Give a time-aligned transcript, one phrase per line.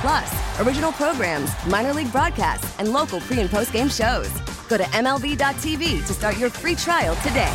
[0.00, 4.30] Plus, original programs, minor league broadcasts, and local pre and post game shows.
[4.68, 7.52] Go to MLB.tv to start your free trial today.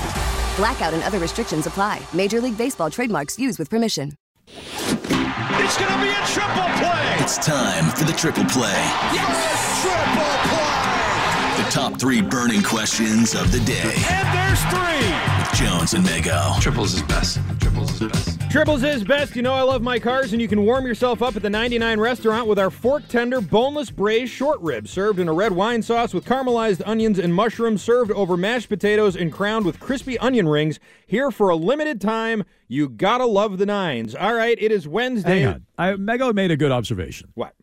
[0.57, 2.01] Blackout and other restrictions apply.
[2.13, 4.13] Major League Baseball trademarks used with permission.
[4.47, 7.15] It's going to be a triple play.
[7.19, 8.71] It's time for the triple play.
[9.13, 11.63] Yes, triple play.
[11.63, 13.93] The top three burning questions of the day.
[14.09, 15.52] And there's three.
[15.83, 16.61] With Jones and Mego.
[16.61, 17.39] Triples is best.
[17.59, 18.39] Triples is best.
[18.49, 19.35] Triples is best.
[19.35, 21.99] You know I love my cars, and you can warm yourself up at the 99
[21.99, 26.13] restaurant with our fork tender, boneless braised short rib, served in a red wine sauce
[26.13, 30.79] with caramelized onions and mushrooms, served over mashed potatoes and crowned with crispy onion rings.
[31.05, 32.45] Here for a limited time.
[32.69, 34.15] You gotta love the nines.
[34.15, 35.41] All right, it is Wednesday.
[35.41, 35.65] Hang on.
[35.77, 37.27] I, Mego made a good observation.
[37.33, 37.55] What?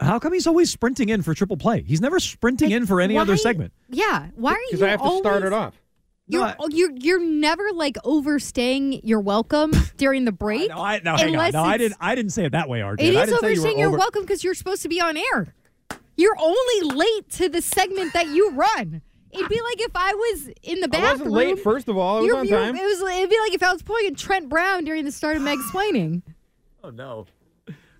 [0.00, 1.82] How come he's always sprinting in for triple play?
[1.82, 3.74] He's never sprinting in for any Why- other segment.
[3.90, 4.28] Yeah.
[4.36, 4.68] Why are you?
[4.70, 5.74] Because I have to start it off.
[6.26, 10.70] You're, No, I- you're you're never like overstaying your welcome during the break.
[10.70, 11.52] No, I, no, hang on.
[11.52, 11.96] No, I didn't.
[12.00, 13.00] I didn't say it that way, RJ.
[13.00, 15.16] It I is didn't you were overstaying your welcome because you're supposed to be on
[15.16, 15.54] air.
[16.16, 19.02] You're only late to the segment that you run.
[19.32, 21.30] It'd be like if I was in the I bathroom.
[21.32, 22.18] wasn't late, first of all.
[22.18, 22.76] I was You're- on you're- time.
[22.76, 23.00] It was.
[23.02, 25.58] It'd be like if I was pulling a Trent Brown during the start of Meg
[25.58, 26.22] explaining.
[26.84, 27.24] Oh no.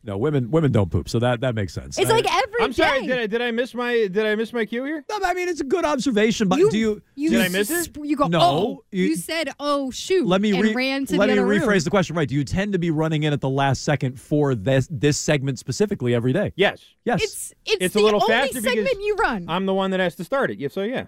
[0.06, 1.98] No, women women don't poop, so that that makes sense.
[1.98, 3.00] It's I- like every I'm sorry.
[3.00, 3.06] day.
[3.06, 5.02] Did I did I miss my did I miss my cue here?
[5.08, 7.02] No, I mean it's a good observation, but you, do you?
[7.14, 7.84] you Did I miss it?
[7.88, 8.26] sp- You go.
[8.26, 11.32] No, Oh, you, you- said, "Oh shoot!" Let me and re- ran to let the
[11.34, 11.78] me other rephrase room.
[11.84, 12.16] the question.
[12.16, 12.28] Right?
[12.28, 15.58] Do you tend to be running in at the last second for this this segment
[15.58, 16.52] specifically every day?
[16.54, 16.84] Yes.
[17.04, 17.22] Yes.
[17.22, 19.46] It's it's, It's a the little only faster segment you run.
[19.48, 20.58] I'm the one that has to start it.
[20.58, 21.06] Yeah, so yeah.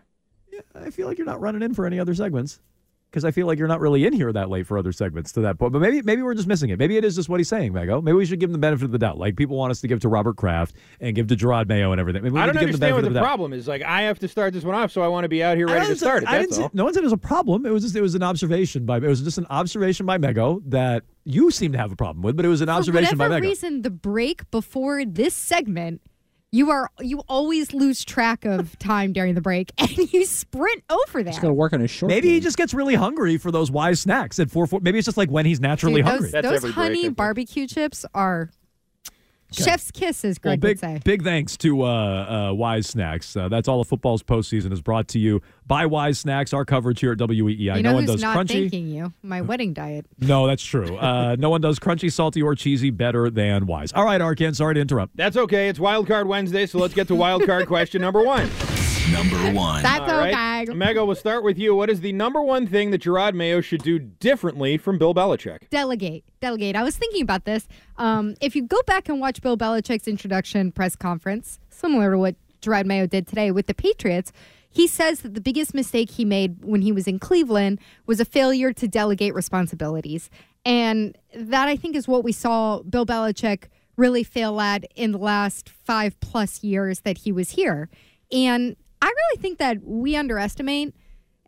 [0.50, 0.60] yeah.
[0.74, 2.60] I feel like you're not running in for any other segments
[3.10, 5.40] because I feel like you're not really in here that late for other segments to
[5.42, 5.72] that point.
[5.72, 6.78] But maybe maybe we're just missing it.
[6.78, 8.02] Maybe it is just what he's saying, Mego.
[8.02, 9.16] Maybe we should give him the benefit of the doubt.
[9.18, 12.00] Like people want us to give to Robert Kraft and give to Jerod Mayo and
[12.00, 12.22] everything.
[12.22, 13.26] Maybe we I don't to give him the understand what benefit the of the doubt.
[13.26, 13.68] problem is.
[13.68, 15.66] Like I have to start this one off, so I want to be out here
[15.66, 16.28] ready to didn't say- start it.
[16.28, 17.64] I didn't say- no one said it was a problem.
[17.64, 20.60] It was just it was an observation by it was just an observation by Mego
[20.66, 23.28] that you seem to have a problem with, but it was an For observation by
[23.28, 26.02] whatever reason, the break before this segment,
[26.56, 31.22] you are you always lose track of time during the break, and you sprint over
[31.22, 31.32] there.
[31.32, 32.08] He's got to work on his short.
[32.08, 34.80] Maybe he just gets really hungry for those wise snacks at four four.
[34.80, 36.26] Maybe it's just like when he's naturally Dude, hungry.
[36.26, 37.16] those, That's those every break, honey think.
[37.16, 38.50] barbecue chips are
[39.52, 41.00] chef's kiss, as Well, Greg big would say.
[41.04, 43.36] big thanks to uh, uh, Wise Snacks.
[43.36, 46.52] Uh, that's all of football's postseason is brought to you by Wise Snacks.
[46.52, 47.58] Our coverage here at WEEI.
[47.58, 48.48] you no know one who's does not crunchy.
[48.70, 49.12] thanking you?
[49.22, 50.06] My wedding diet.
[50.18, 50.96] No, that's true.
[50.96, 53.92] Uh, no one does crunchy, salty, or cheesy better than Wise.
[53.92, 54.56] All right, Arcand.
[54.56, 55.16] Sorry to interrupt.
[55.16, 55.68] That's okay.
[55.68, 58.50] It's Wild Card Wednesday, so let's get to Wild Card question number one.
[59.12, 59.82] Number one.
[59.82, 60.76] That's All right, okay.
[60.76, 61.74] Mego, we'll start with you.
[61.74, 65.68] What is the number one thing that Jerod Mayo should do differently from Bill Belichick?
[65.70, 66.74] Delegate, delegate.
[66.74, 67.68] I was thinking about this.
[67.98, 72.34] Um, if you go back and watch Bill Belichick's introduction press conference, similar to what
[72.60, 74.32] Jerod Mayo did today with the Patriots,
[74.68, 78.24] he says that the biggest mistake he made when he was in Cleveland was a
[78.24, 80.30] failure to delegate responsibilities,
[80.64, 85.18] and that I think is what we saw Bill Belichick really fail at in the
[85.18, 87.88] last five plus years that he was here,
[88.32, 88.85] and I
[89.30, 90.94] really think that we underestimate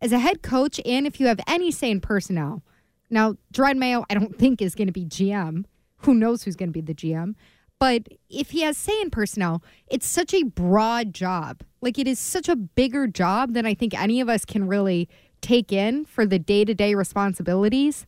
[0.01, 2.63] as a head coach, and if you have any in personnel.
[3.11, 5.65] Now, Jerod Mayo, I don't think is going to be GM.
[5.99, 7.35] Who knows who's going to be the GM?
[7.81, 11.63] But if he has in personnel, it's such a broad job.
[11.81, 15.09] Like it is such a bigger job than I think any of us can really
[15.41, 18.05] take in for the day to day responsibilities.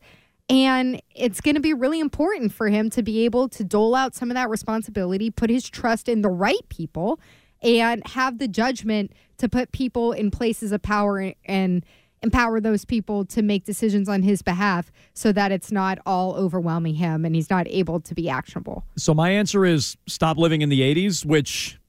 [0.49, 4.13] And it's going to be really important for him to be able to dole out
[4.13, 7.21] some of that responsibility, put his trust in the right people,
[7.61, 11.85] and have the judgment to put people in places of power and
[12.23, 16.95] empower those people to make decisions on his behalf so that it's not all overwhelming
[16.95, 18.85] him and he's not able to be actionable.
[18.95, 21.79] So my answer is stop living in the 80s, which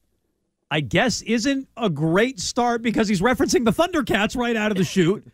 [0.70, 4.84] I guess isn't a great start because he's referencing the Thundercats right out of the
[4.84, 5.26] chute.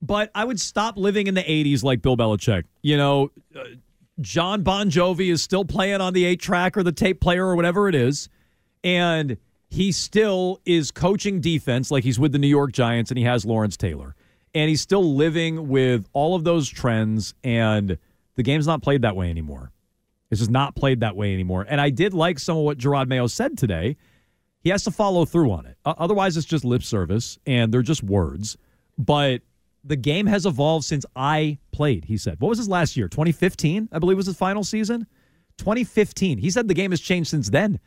[0.00, 2.64] But I would stop living in the 80s like Bill Belichick.
[2.82, 3.64] You know, uh,
[4.20, 7.56] Jon Bon Jovi is still playing on the 8 track or the tape player or
[7.56, 8.28] whatever it is.
[8.82, 9.36] And
[9.68, 13.44] he still is coaching defense like he's with the New York Giants and he has
[13.44, 14.14] Lawrence Taylor.
[14.54, 17.98] And he's still living with all of those trends, and
[18.34, 19.72] the game's not played that way anymore.
[20.30, 21.66] It's just not played that way anymore.
[21.68, 23.96] And I did like some of what Jerod Mayo said today.
[24.60, 25.76] He has to follow through on it.
[25.84, 28.56] Otherwise, it's just lip service and they're just words.
[28.96, 29.42] But
[29.84, 32.40] the game has evolved since I played, he said.
[32.40, 33.08] What was his last year?
[33.08, 35.06] 2015, I believe was his final season.
[35.58, 36.38] 2015.
[36.38, 37.80] He said the game has changed since then.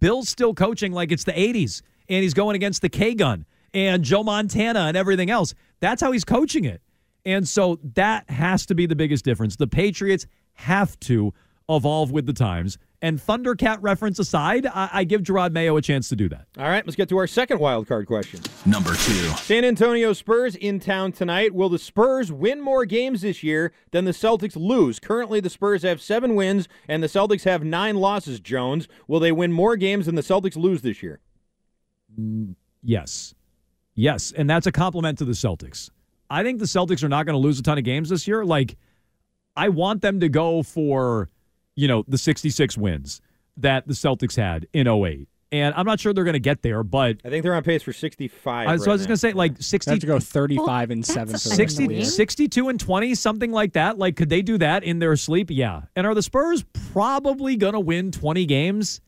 [0.00, 3.44] Bill's still coaching like it's the 80s, and he's going against the K gun
[3.74, 5.54] and Joe Montana and everything else.
[5.80, 6.80] That's how he's coaching it.
[7.24, 9.56] And so that has to be the biggest difference.
[9.56, 11.32] The Patriots have to
[11.68, 12.78] evolve with the times.
[13.00, 16.46] And Thundercat reference aside, I, I give Jerod Mayo a chance to do that.
[16.56, 18.40] All right, let's get to our second wild card question.
[18.64, 19.28] Number two.
[19.38, 21.52] San Antonio Spurs in town tonight.
[21.52, 25.00] Will the Spurs win more games this year than the Celtics lose?
[25.00, 28.38] Currently, the Spurs have seven wins and the Celtics have nine losses.
[28.38, 31.20] Jones, will they win more games than the Celtics lose this year?
[32.84, 33.34] Yes.
[33.94, 34.32] Yes.
[34.32, 35.90] And that's a compliment to the Celtics.
[36.30, 38.44] I think the Celtics are not going to lose a ton of games this year.
[38.44, 38.76] Like,
[39.56, 41.28] I want them to go for,
[41.76, 43.20] you know, the 66 wins
[43.56, 45.28] that the Celtics had in 08.
[45.50, 47.82] And I'm not sure they're going to get there, but I think they're on pace
[47.82, 48.68] for 65.
[48.68, 50.92] I, so I was right going to say like 60, have to go 35 Well,
[50.92, 53.98] and 7 that's for a- them to 60 62 and 20, something like that.
[53.98, 55.48] Like, could they do that in their sleep?
[55.50, 55.82] Yeah.
[55.94, 56.64] And are the Spurs
[56.94, 59.02] probably going to win 20 games?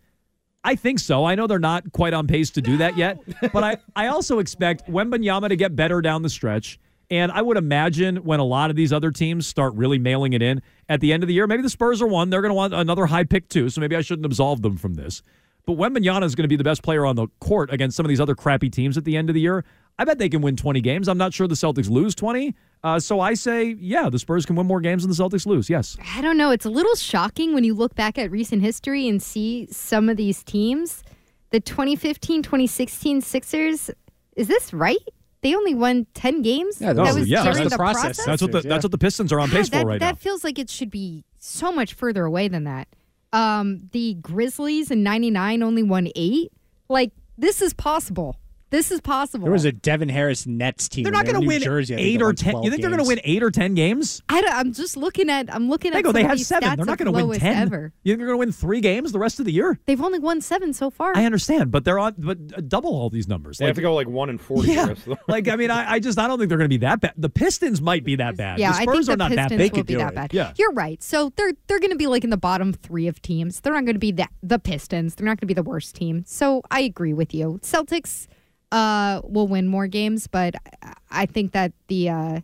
[0.63, 1.25] I think so.
[1.25, 3.19] I know they're not quite on pace to do that yet,
[3.53, 6.79] but I, I also expect Wembanyama to get better down the stretch.
[7.11, 10.43] And I would imagine when a lot of these other teams start really mailing it
[10.43, 12.31] in at the end of the year, maybe the Spurs are one.
[12.31, 13.69] They're going to want another high pick too.
[13.69, 15.23] So maybe I shouldn't absolve them from this.
[15.67, 18.05] But when Wembanyama is going to be the best player on the court against some
[18.05, 19.65] of these other crappy teams at the end of the year.
[19.99, 21.09] I bet they can win 20 games.
[21.09, 22.55] I'm not sure the Celtics lose 20.
[22.83, 25.71] Uh, so I say, yeah, the Spurs can win more games than the Celtics lose.
[25.71, 25.97] Yes.
[26.17, 26.51] I don't know.
[26.51, 30.17] It's a little shocking when you look back at recent history and see some of
[30.17, 31.05] these teams.
[31.51, 33.91] The 2015 2016 Sixers,
[34.37, 34.99] is this right?
[35.45, 36.81] They only won 10 games?
[36.81, 38.03] Yeah, that that's- was yeah, during that's the the process.
[38.03, 38.25] process?
[38.27, 38.69] That's what the Yeah.
[38.71, 40.13] that's what the Pistons are on pace that, for right that now.
[40.13, 42.89] That feels like it should be so much further away than that.
[43.33, 46.51] Um, the Grizzlies in 99 only won eight.
[46.89, 48.37] Like, this is possible.
[48.75, 49.45] This is possible.
[49.45, 51.05] There was a Devin Harris Nets team.
[51.05, 52.51] They're not going going to to win Jersey, think, eight or ten.
[52.55, 54.21] 12 You think they're going to win eight or ten games?
[54.29, 55.55] I don't, I'm just looking at.
[55.55, 55.95] I'm looking at.
[55.95, 56.11] They go.
[56.11, 56.75] They have seven.
[56.75, 57.57] They're not going to win ten.
[57.57, 57.93] ever.
[58.03, 59.79] You think they're going to win three games the rest of the year?
[59.87, 61.17] They've only won seven so far.
[61.17, 62.17] I understand, but they're on.
[62.19, 63.59] But uh, double all these numbers.
[63.59, 64.73] They have to go like 1 and 40.
[64.73, 65.19] Yeah, rest of them.
[65.29, 67.13] like I mean, I, I just I don't think they're going to be that bad.
[67.17, 68.59] The Pistons might be that bad.
[68.59, 69.73] Yeah, the I Spurs think the are not Pistons that They bad.
[69.73, 70.15] will could be that it.
[70.17, 70.35] bad.
[70.35, 70.53] Yeah.
[70.57, 71.01] you're right.
[71.01, 73.61] So they're they're going to be like in the bottom three of teams.
[73.61, 75.15] They're not going to be that the Pistons.
[75.15, 76.25] They're not going to be the worst team.
[76.27, 77.61] So I agree with you.
[77.63, 78.27] Celtics
[78.73, 82.41] uh, will win more games, but I- I think that the uh,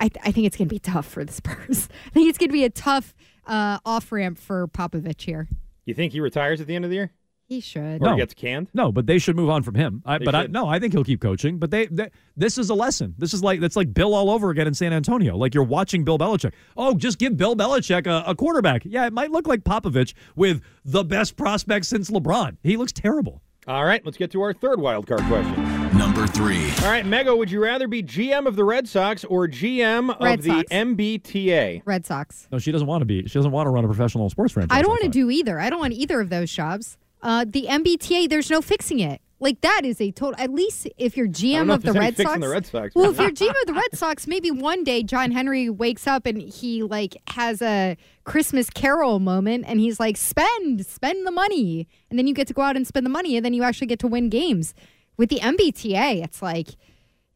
[0.00, 1.88] I, I think it's going to be tough for the Spurs.
[2.06, 3.14] I think it's going to be a tough
[3.46, 5.48] uh, off ramp for Popovich here.
[5.84, 7.12] You think he retires at the end of the year?
[7.46, 8.00] He should.
[8.02, 8.16] Or No.
[8.16, 8.68] gets canned?
[8.74, 10.02] No, but they should move on from him.
[10.06, 11.58] I, They but I, no, I think he'll keep coaching.
[11.58, 13.14] But they, they, this is a lesson.
[13.18, 15.36] This is like that's like Bill all over again in San Antonio.
[15.36, 16.52] Like you're watching Bill Belichick.
[16.76, 18.82] Oh, just give Bill Belichick a, a quarterback.
[18.86, 22.56] Yeah, it might look like Popovich with the best prospect since LeBron.
[22.62, 23.42] He looks terrible.
[23.66, 25.54] All right, let's get to our third wild card question.
[25.96, 26.70] Number three.
[26.82, 30.40] All right, Mego, would you rather be GM of the Red Sox or GM Red
[30.40, 30.72] of the Sox.
[30.72, 31.82] MBTA?
[31.84, 32.46] Red Sox.
[32.52, 33.22] No, she doesn't want to be.
[33.26, 34.76] She doesn't want to run a professional sports franchise.
[34.76, 35.58] I don't want to do either.
[35.58, 36.98] I don't want either of those jobs.
[37.22, 39.22] Uh, the MBTA, there's no fixing it.
[39.40, 40.40] Like that is a total.
[40.40, 42.40] At least if you're GM of the Red Sox.
[42.40, 45.32] the Red Sox, well, if you're GM of the Red Sox, maybe one day John
[45.32, 50.86] Henry wakes up and he like has a Christmas Carol moment, and he's like, "Spend,
[50.86, 53.44] spend the money," and then you get to go out and spend the money, and
[53.44, 54.74] then you actually get to win games.
[55.16, 56.70] With the MBTA, it's like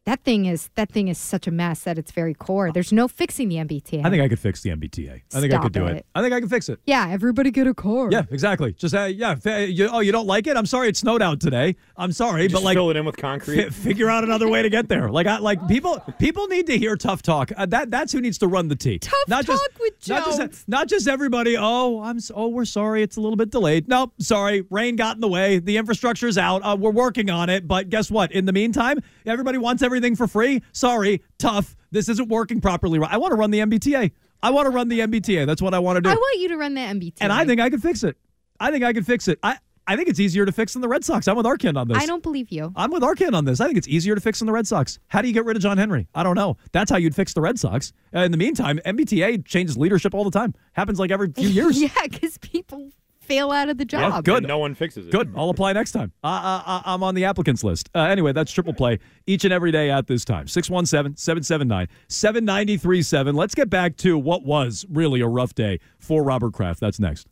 [0.08, 2.72] that thing is that thing is such a mess at its very core.
[2.72, 4.04] There's no fixing the MBTA.
[4.04, 5.22] I think I could fix the MBTA.
[5.34, 5.96] I think I could do it.
[5.98, 6.06] it.
[6.14, 6.80] I think I can fix it.
[6.86, 8.08] yeah, everybody get a car.
[8.10, 8.72] Yeah, exactly.
[8.72, 9.34] Just uh, yeah.
[9.34, 10.56] fa- You, oh, you don't like it?
[10.56, 10.88] I'm sorry.
[10.88, 11.76] It snowed out today.
[11.96, 13.74] I'm sorry, Just but like fill it in with fi- concrete.
[13.74, 15.10] figure out another way to get there.
[15.10, 17.52] Like I like people people need to hear tough talk.
[17.56, 18.98] Uh, that that's who needs to run the T.
[18.98, 21.56] Tough not just, talk with not just not just everybody.
[21.58, 23.02] Oh, I'm s- oh we're sorry.
[23.02, 23.88] It's a little bit delayed.
[23.88, 24.64] Nope, sorry.
[24.70, 25.58] Rain got in the way.
[25.58, 26.62] The infrastructure's out.
[26.64, 27.68] Uh, we're working on it.
[27.68, 28.32] But guess what?
[28.32, 30.62] In the meantime, everybody wants everything for free.
[30.72, 31.76] Sorry, tough.
[31.90, 32.98] This isn't working properly.
[33.02, 34.10] I want to run the MBTA.
[34.42, 35.46] I want to run the MBTA.
[35.46, 36.10] That's what I want to do.
[36.10, 37.14] I want you to run the MBTA.
[37.20, 38.16] and I think I can fix it.
[38.60, 39.38] I think I can fix it.
[39.42, 41.26] I I think it's easier to fix than the Red Sox.
[41.28, 41.96] I'm with Arcand on this.
[41.96, 42.72] I don't believe you.
[42.76, 43.58] I'm with Arcand on this.
[43.58, 44.98] I think it's easier to fix than the Red Sox.
[45.08, 46.06] How do you get rid of John Henry?
[46.14, 46.58] I don't know.
[46.72, 47.94] That's how you'd fix the Red Sox.
[48.12, 50.54] In the meantime, MBTA changes leadership all the time.
[50.74, 51.80] Happens like every few years.
[51.80, 52.90] yeah, because people
[53.28, 54.24] fail out of the Yeah, job.
[54.24, 54.38] good.
[54.38, 55.12] And no one fixes it.
[55.12, 55.32] Good.
[55.36, 56.12] I'll apply next time.
[56.24, 57.90] Uh, uh, uh, I'm on the applicants list.
[57.94, 60.48] Uh, anyway, that's triple play each and every day at this time.
[60.48, 63.36] 617 779 7937.
[63.36, 66.80] Let's get back to what was really a rough day for Robert Kraft.
[66.80, 67.26] That's next.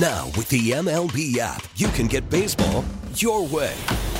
[0.00, 2.84] Now, with the MLB app, you can get baseball
[3.16, 3.74] your way.